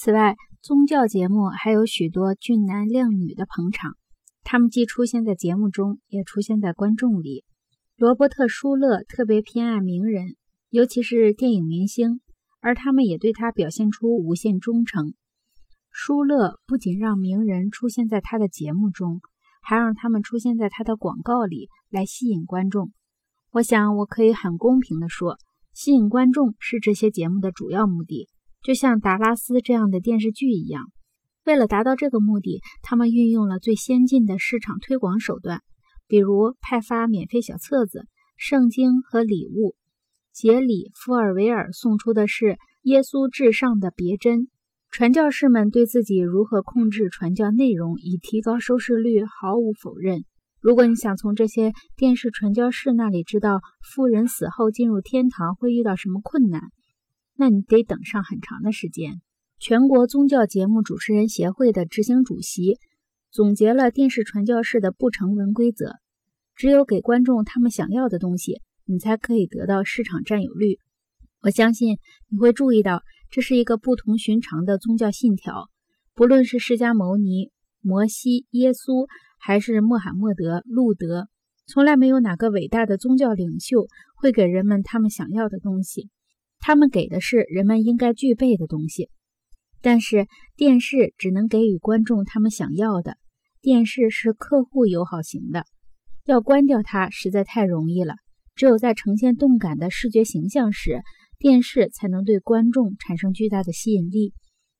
[0.00, 3.96] 此外，宗教节目还有许多俊男靓女的捧场，
[4.44, 7.44] 他们既出现在节目中，也出现在观众里。
[7.96, 10.36] 罗伯特·舒勒特别偏爱名人，
[10.70, 12.20] 尤其是电影明星，
[12.60, 15.14] 而他们也对他表现出无限忠诚。
[15.90, 19.20] 舒勒不仅让名人出现在他的节目中，
[19.60, 22.92] 还让他们出现在他的广告里，来吸引观众。
[23.50, 25.38] 我想，我可以很公平地说，
[25.74, 28.28] 吸引观众是这些节目的主要目的，
[28.62, 30.84] 就像达拉斯这样的电视剧一样。
[31.44, 35.62] 为了达到这个目的，他们运用了最先进的市场推广手段。
[36.10, 38.06] 比如派发免费小册子、
[38.38, 39.76] 圣经和礼物。
[40.32, 44.48] 杰里·福尔维尔送出的是耶稣至上的别针。
[44.90, 50.24] 传教士们对自己如何控制传教内容以提高收视率毫无否认。
[50.62, 53.60] 如果你想从这些电视传教士那里知道
[53.92, 56.62] 富人死后进入天堂会遇到什么困难，
[57.38, 59.20] 那你得等上很长的时间。
[59.60, 62.78] 全国宗教节目主持人协会的执行主席。
[63.30, 65.96] 总结了电视传教士的不成文规则：
[66.56, 70.78] 只有给观众他们想要的东西，你才可以得到市场占有率。
[71.42, 75.68] 我相信你会注意到，这是一个不同寻常的宗教信条。
[76.14, 79.06] 不论是释迦牟尼、摩西、耶稣，
[79.38, 81.28] 还是穆罕默德、路德，
[81.66, 83.86] 从来没有哪个伟大的宗教领袖
[84.16, 86.08] 会给人们他们想要的东西。
[86.68, 89.08] 他们给的是人们应该具备的东西。
[89.80, 93.16] 但是电视只能给予观众他们想要的。
[93.62, 95.64] 电视是客户友好型的，
[96.26, 98.16] 要关掉它实在太容易了。
[98.54, 101.00] 只有在呈现动感的视觉形象时，
[101.38, 104.34] 电视才能对观众产生巨大的吸引力。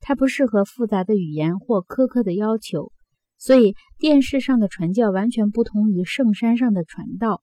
[0.00, 2.92] 它不适合复杂的语言或苛刻的要求，
[3.36, 7.42] 所以电视上的传教完全不同于圣山上的传道。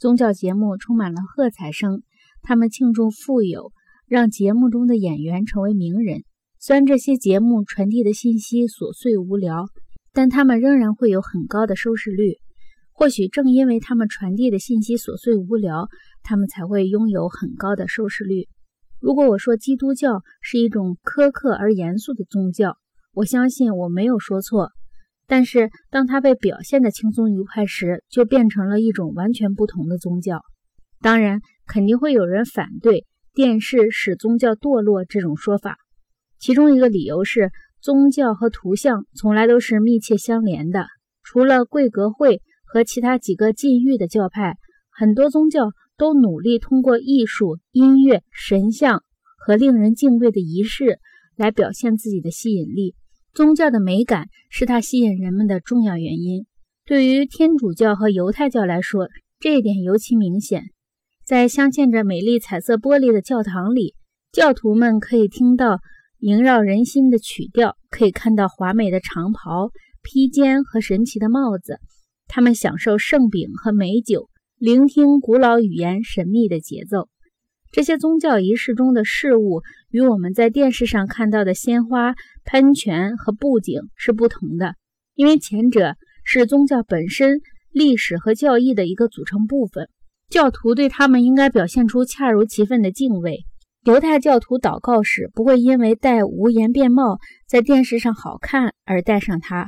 [0.00, 2.02] 宗教节目充满了喝彩声，
[2.48, 3.72] 他们庆祝富有，
[4.06, 6.22] 让节目中的演员成为名人。
[6.58, 9.66] 虽然这些节目传递的信息琐碎无聊，
[10.14, 12.36] 但他们仍然会有很高的收视率。
[12.92, 15.88] 或许正因为他们传递的信息琐碎无聊，
[16.22, 18.46] 他们才会拥有很高的收视率。
[18.98, 22.78] 如果我说基督教是一种苛刻而严肃的宗教，
[23.12, 24.70] 我相信我没有说错。
[25.26, 30.40] 但是当它被表现得轻松愉快时，就变成了一种完全不同的宗教。
[31.02, 35.76] 当然，肯定会有人反对电视使宗教堕落这种说法。
[36.40, 40.86] 其中一个理由是，宗教和图像从来都是密切相连的。
[41.22, 44.56] 除了贵格会和其他几个禁欲的教派，
[44.90, 49.02] 很多宗教都努力通过艺术、音乐、神像
[49.36, 50.98] 和令人敬畏的仪式
[51.36, 52.94] 来表现自己的吸引力。
[53.34, 56.46] 宗教的美感是它吸引人们的重要原因。
[56.84, 59.08] 对于天主教和犹太教来说，
[59.38, 60.70] 这一点尤其明显。
[61.28, 63.94] 在镶嵌着美丽彩色玻璃的教堂里，
[64.32, 65.80] 教徒们可以听到。
[66.20, 69.70] 萦绕人心的曲调，可以看到华美的长袍、
[70.02, 71.80] 披肩和神奇的帽子。
[72.28, 77.10] 他们享受圣饼和美酒，聆听古老语言神秘的节奏。
[77.72, 79.60] 这些宗教仪式中的事物
[79.90, 82.14] 与我们在电视上看到的鲜花、
[82.46, 84.76] 喷泉和布景是不同的，
[85.14, 89.90] 因为前者是宗教本身、历史和教义的一个组成部分。
[90.30, 93.46] 教徒对他们应该表现出恰如其分的敬畏。
[93.84, 99.64] 犹太教徒祷告时不会因为戴无檐便帽在电视上好看而戴上它；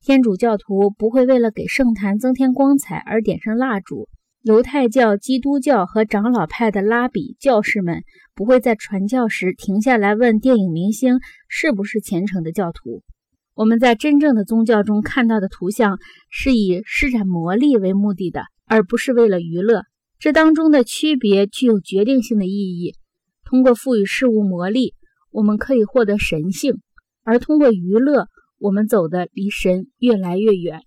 [0.00, 4.08] 天主教徒不会为了给圣坛增添光彩而点上蜡烛；
[4.42, 8.02] 犹太教、基督教和长老派的拉比教士们
[8.34, 13.04] 不会在传教时停下来问电影明星是不是虔诚的教徒。
[13.54, 15.98] 我们在真正的宗教中看到的图像
[16.30, 19.84] 是以施展魔力为目的的，而不是为了娱乐。
[20.20, 22.94] 这当中的区别具有决定性的意义。
[23.42, 24.94] 通过赋予事物魔力，
[25.30, 26.74] 我们可以获得神性；
[27.24, 28.28] 而通过娱乐，
[28.58, 30.82] 我们走得离神越来越远。